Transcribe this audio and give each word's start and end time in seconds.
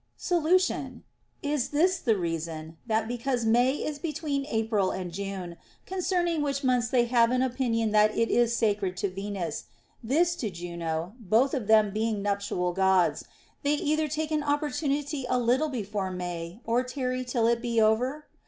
Solution. 0.17 1.03
Is 1.43 1.69
this 1.69 1.99
the 1.99 2.17
reason, 2.17 2.75
that 2.87 3.07
because 3.07 3.45
May 3.45 3.73
is 3.73 3.99
between 3.99 4.47
April 4.47 4.89
and 4.89 5.11
June,— 5.11 5.57
concerning 5.85 6.41
which 6.41 6.63
months 6.63 6.87
they 6.87 7.05
have 7.05 7.29
an 7.29 7.43
opinion 7.43 7.91
that 7.91 8.15
that 8.15 8.27
is 8.31 8.55
sacred 8.57 8.97
to 8.97 9.11
Venus, 9.11 9.65
this 10.03 10.35
to 10.37 10.49
Juno, 10.49 11.13
both 11.19 11.53
of 11.53 11.67
them 11.67 11.91
being 11.93 12.23
nuptial 12.23 12.73
Gods,— 12.73 13.25
they 13.61 13.75
either 13.75 14.07
take 14.07 14.31
an 14.31 14.41
opportunity 14.41 15.27
a 15.29 15.37
little 15.37 15.69
before 15.69 16.09
May, 16.09 16.61
or 16.65 16.81
tarry 16.81 17.23
till 17.23 17.45
it 17.45 17.61
be 17.61 17.79
over 17.79 18.25